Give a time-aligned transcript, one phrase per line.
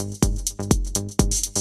[0.00, 1.57] あっ!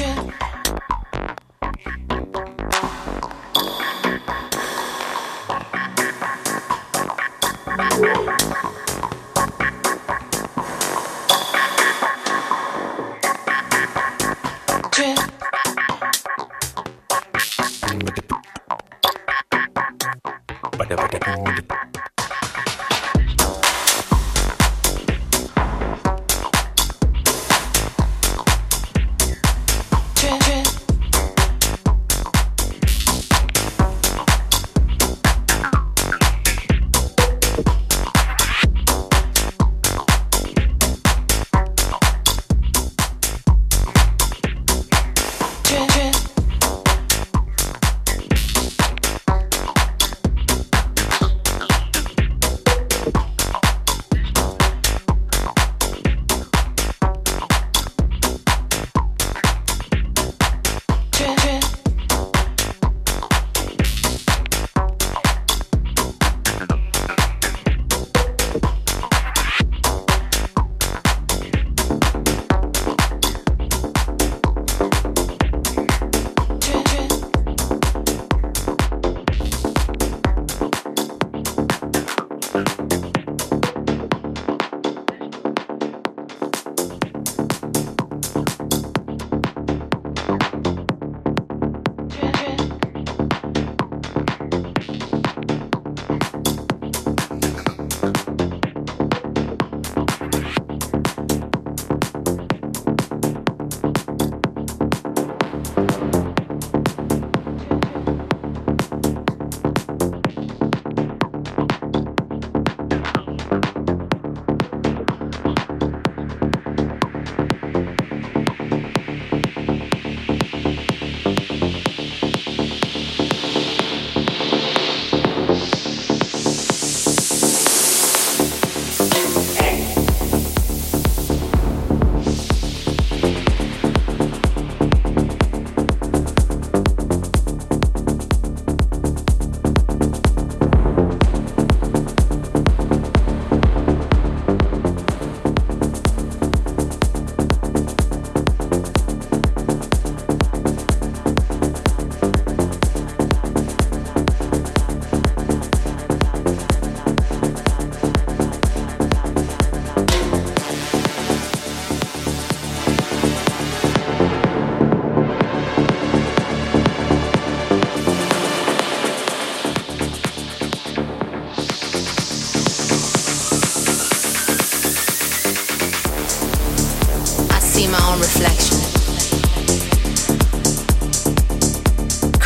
[0.00, 0.39] 예.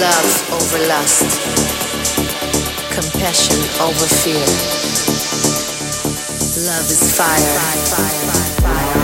[0.00, 1.68] love over lust
[3.00, 4.46] compassion over fear.
[6.66, 7.38] Love is fire.
[7.38, 8.97] fire, fire, fire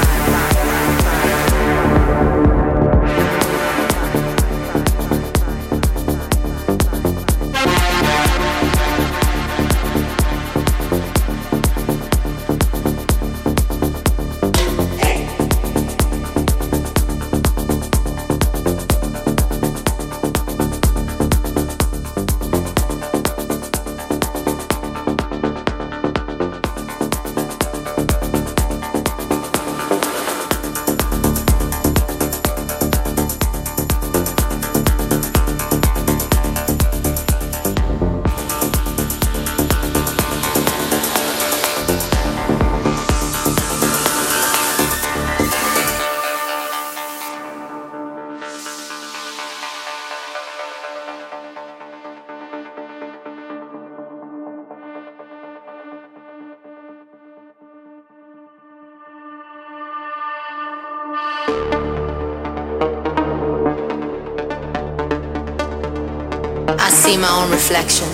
[67.24, 68.08] my own reflection,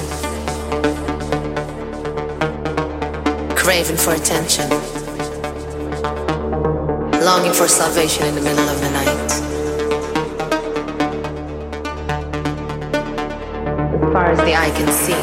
[3.57, 4.71] craving for attention,
[7.21, 9.31] longing for salvation in the middle of the night.
[14.05, 15.23] As far as the eye can see,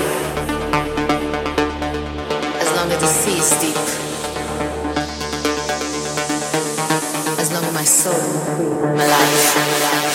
[2.60, 3.88] as long as the sea is deep,
[7.40, 8.14] as long as my soul
[9.32, 10.07] is free,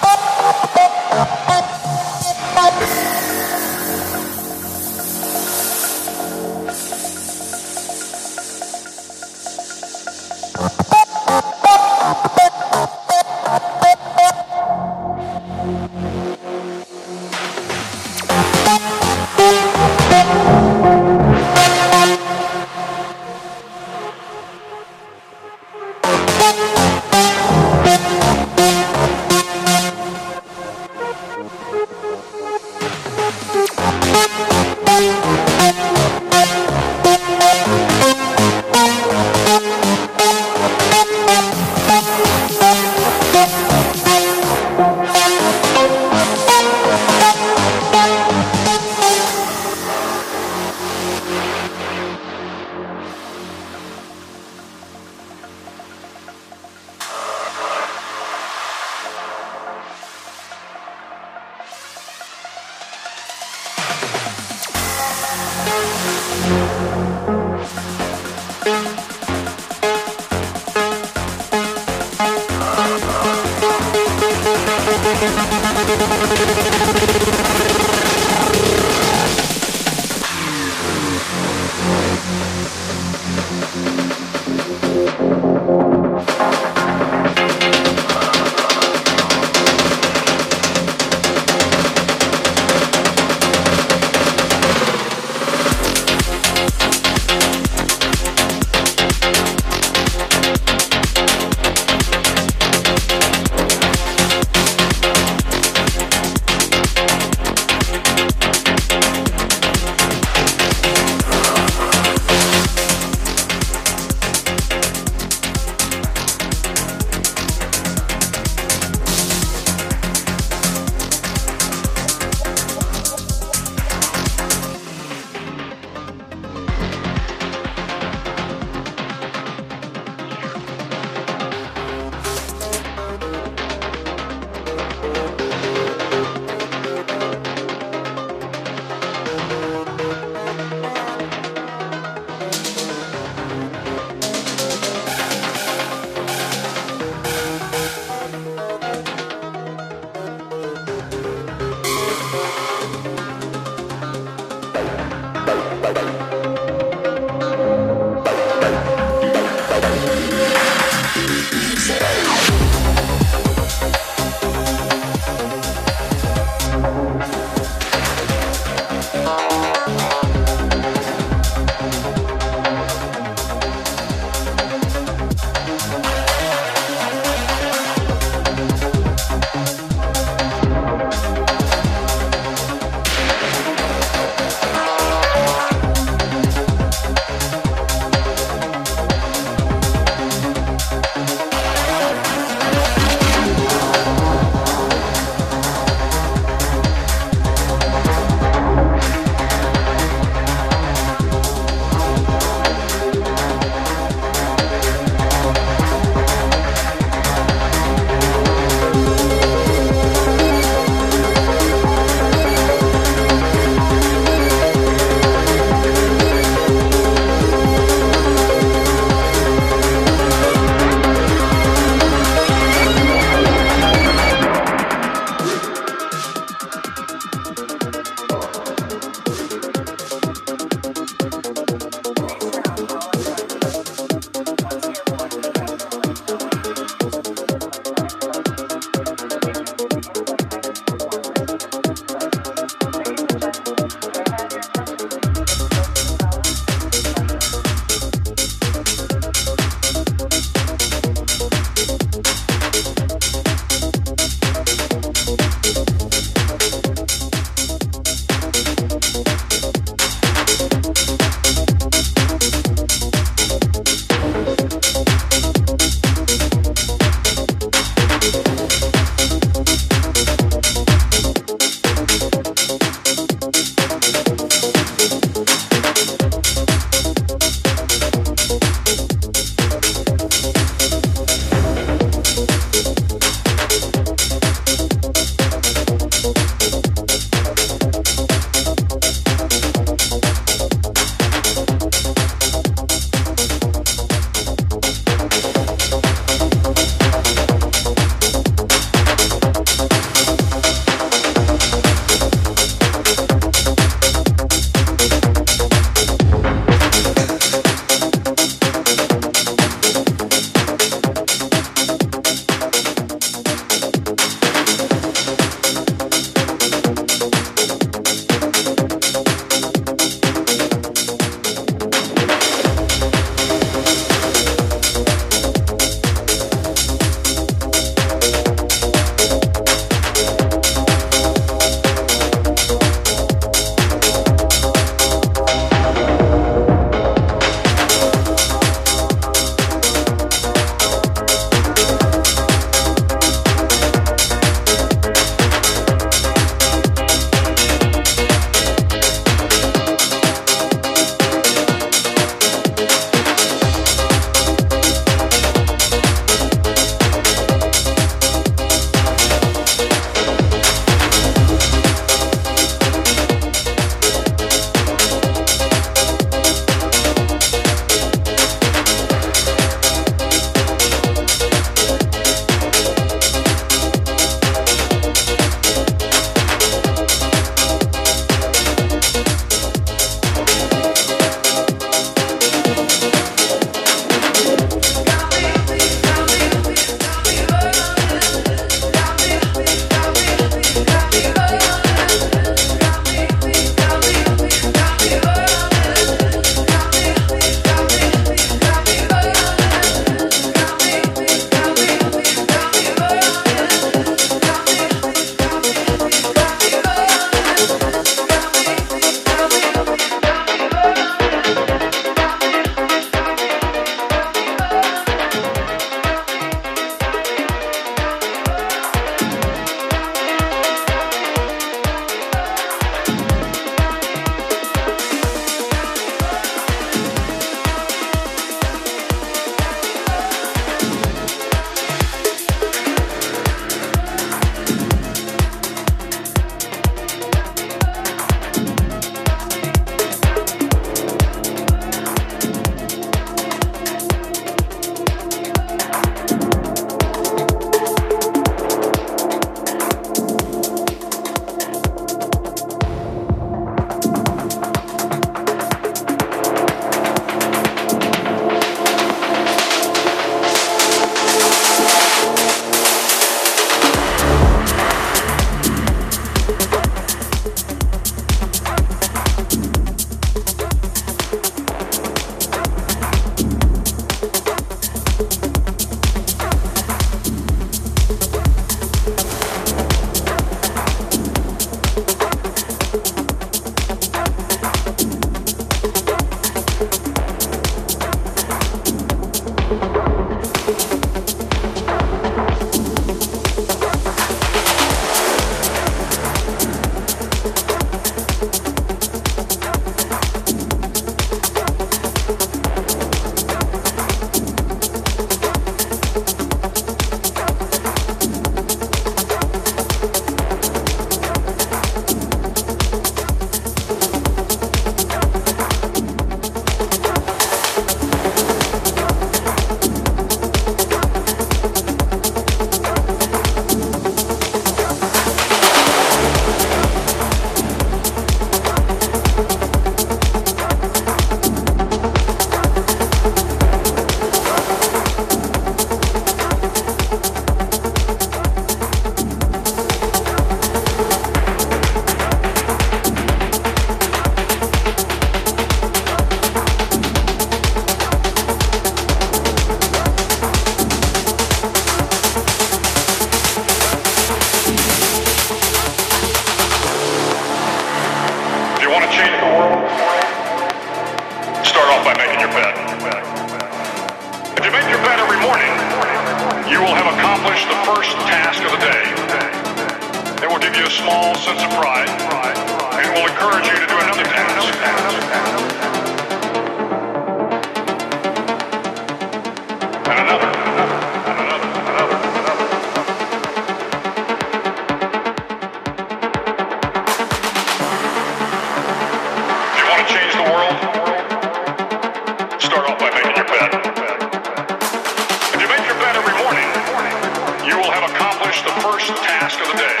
[598.82, 600.00] first task of the day.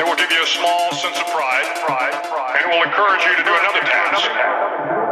[0.00, 3.22] It will give you a small sense of pride, pride, pride and it will encourage
[3.24, 5.05] you to do another task.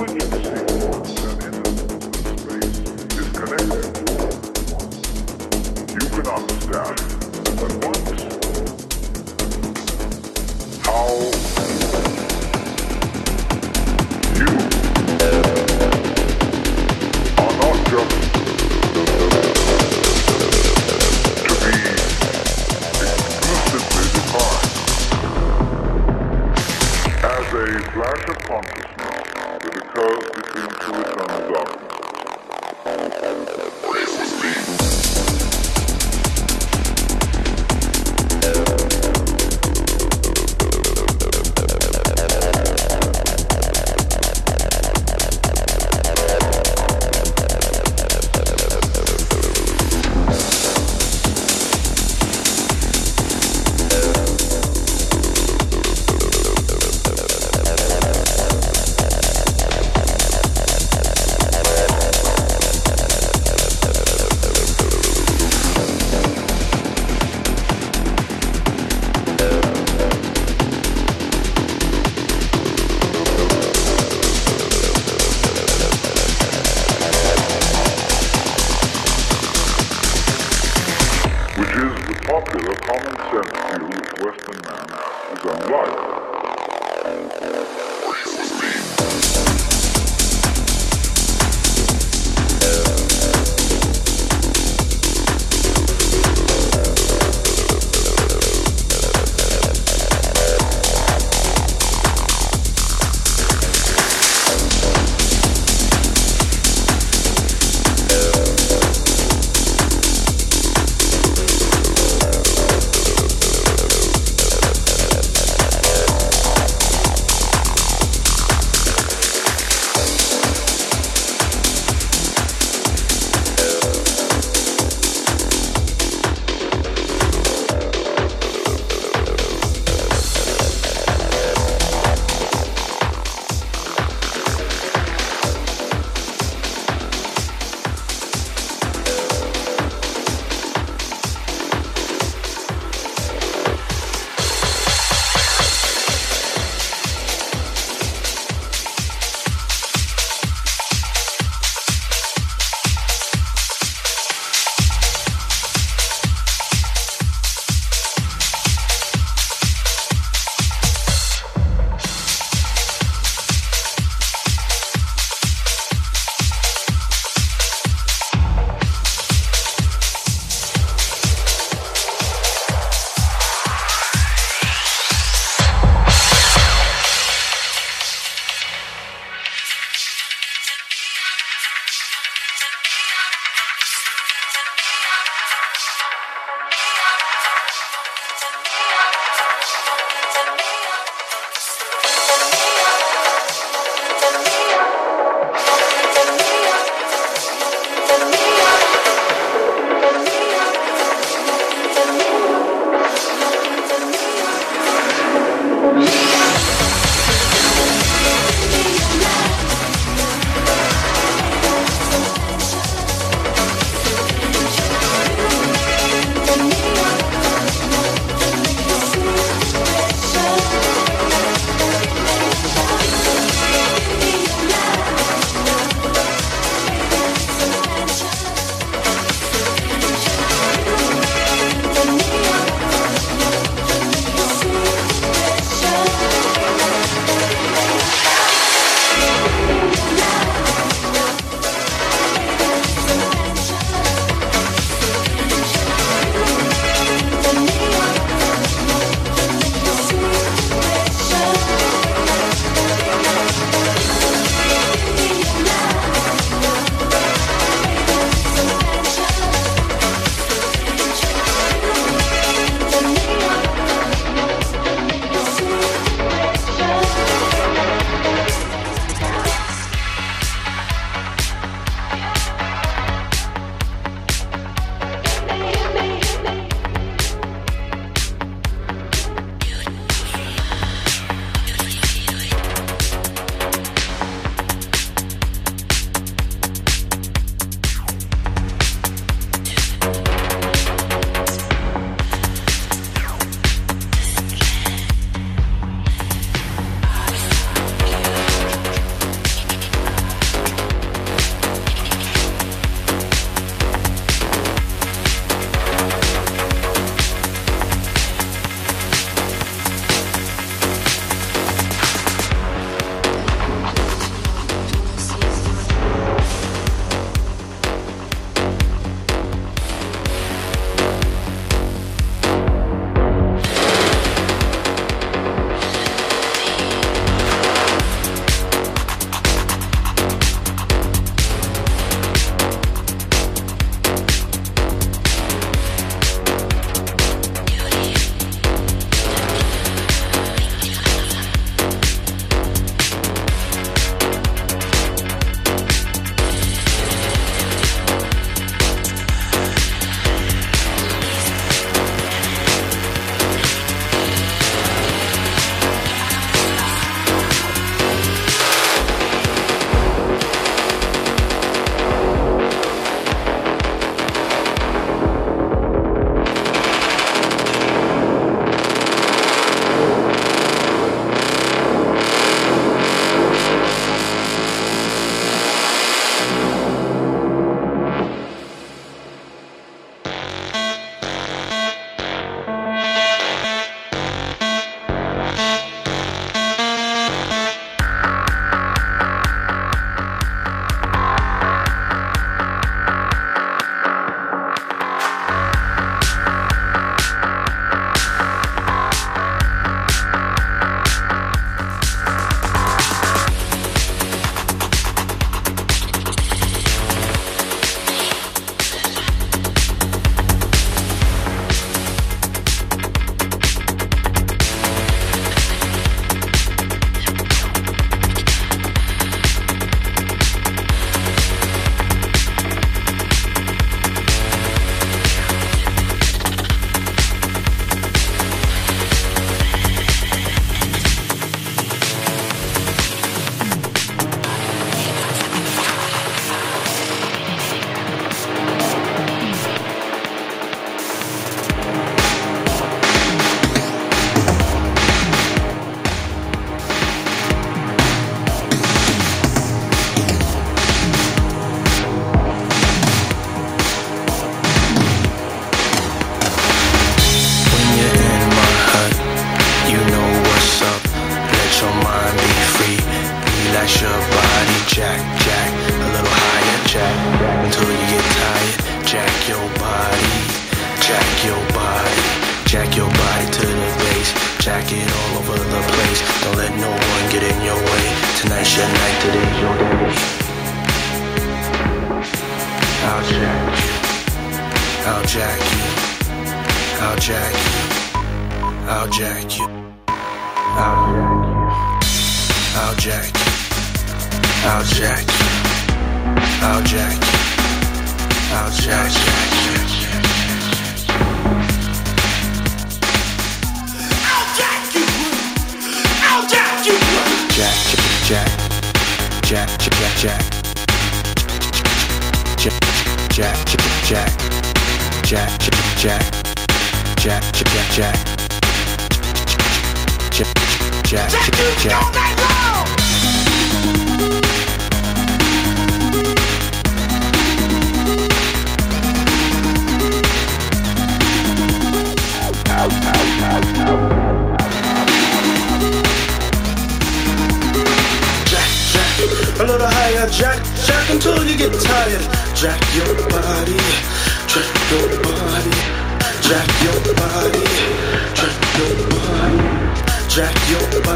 [0.00, 0.69] quick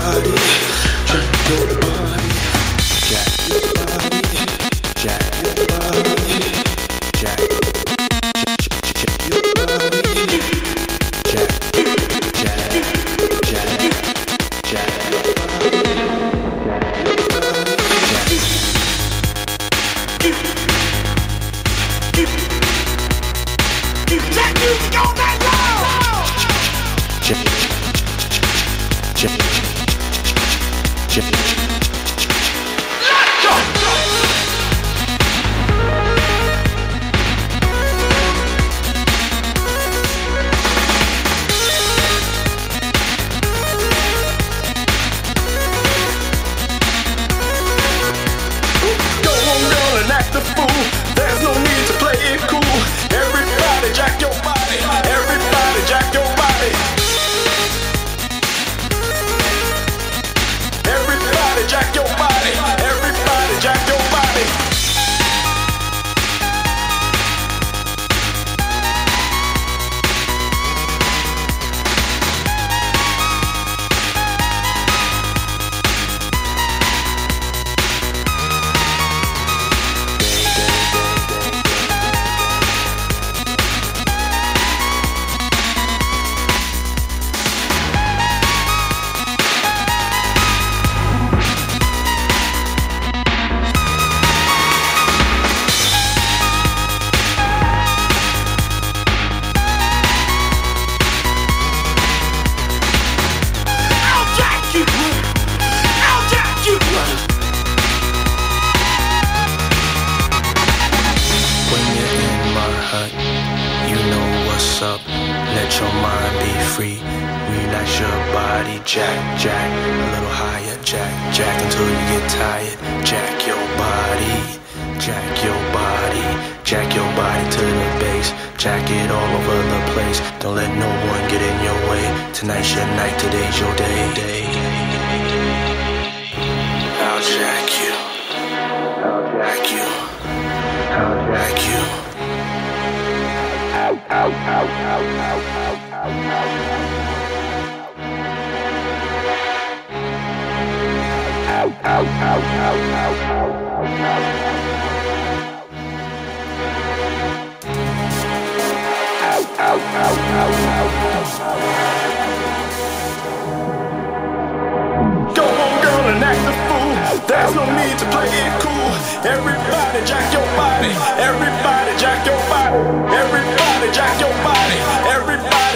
[0.05, 0.44] body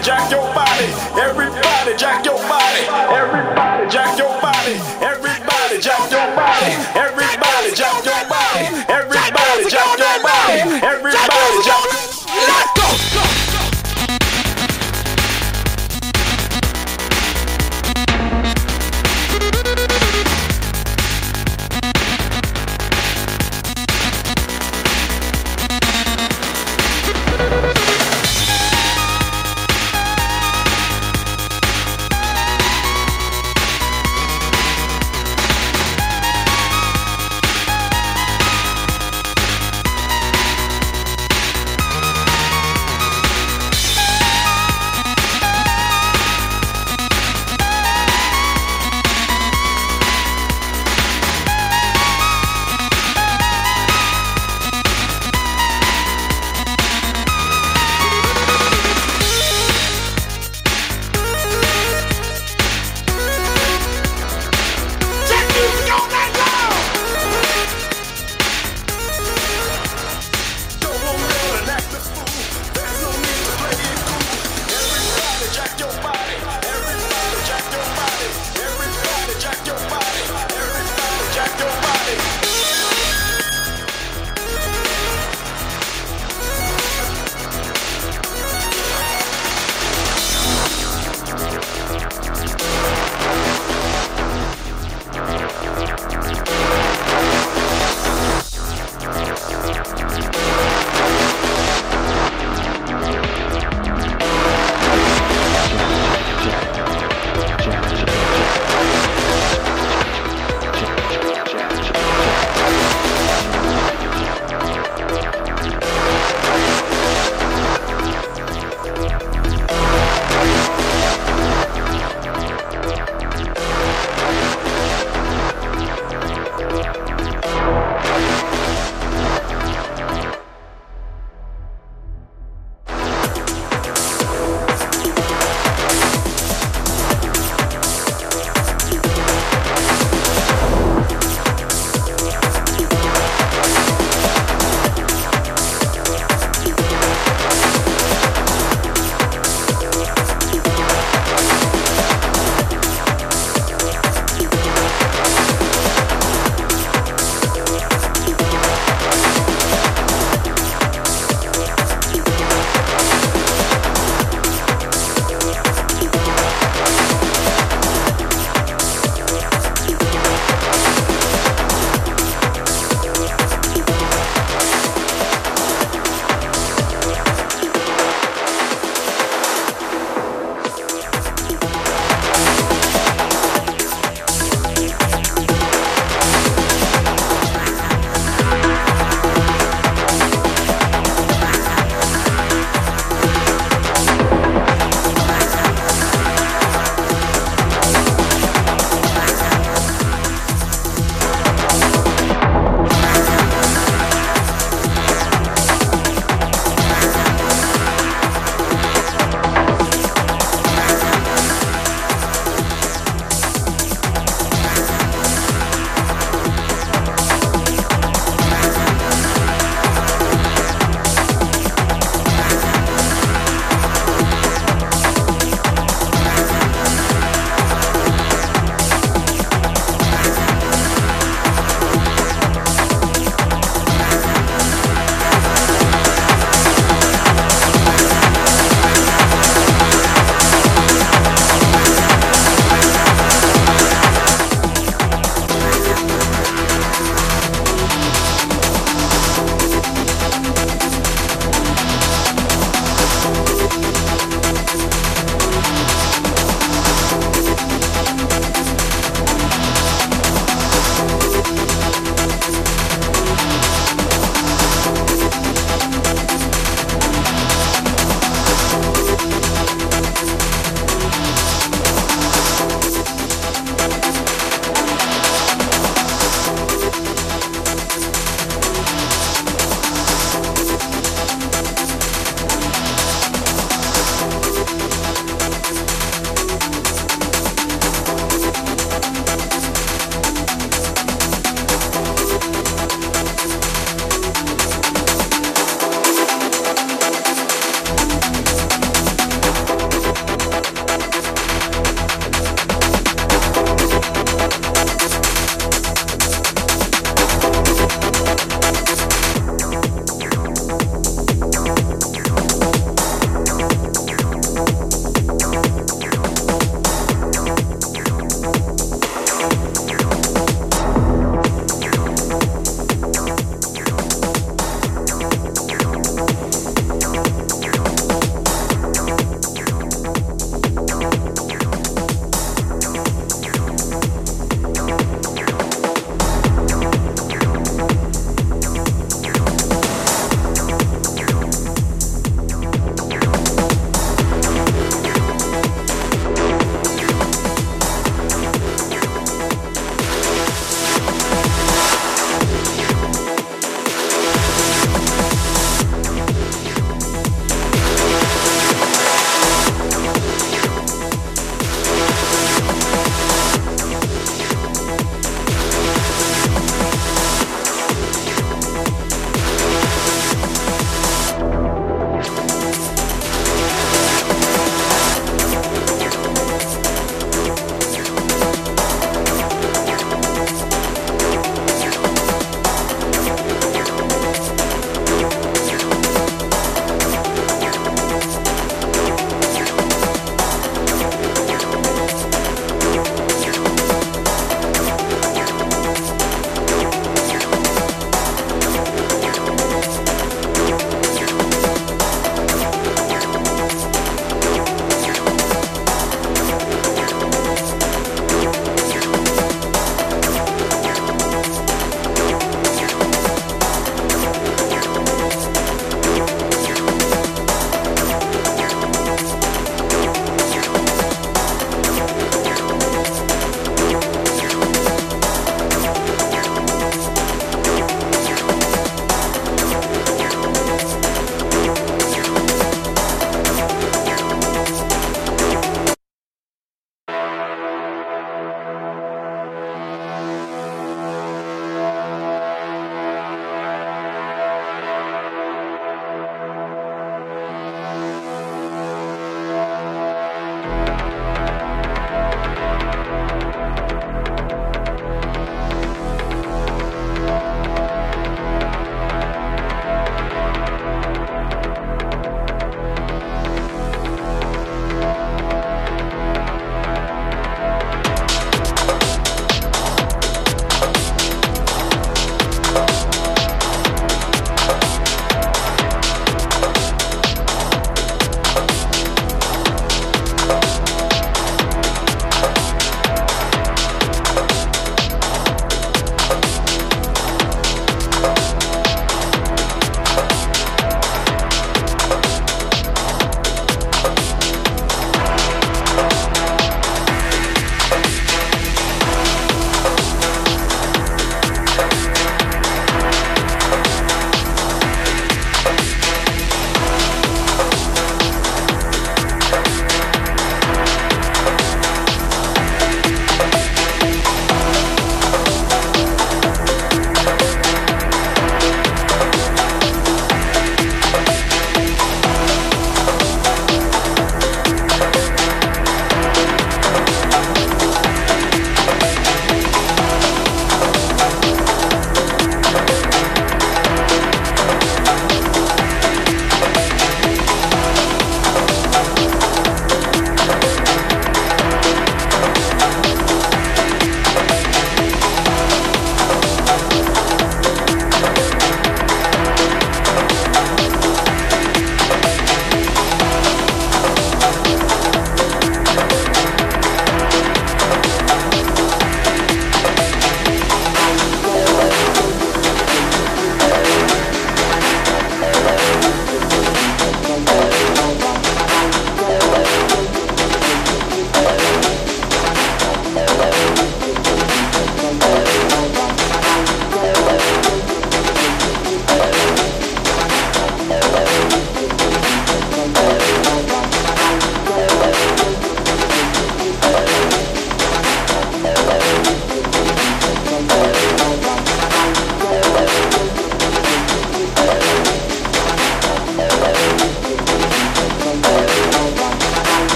[0.00, 0.88] jack your body.
[1.20, 2.86] Everybody, jack your body.
[3.12, 4.51] Everybody, jack your body.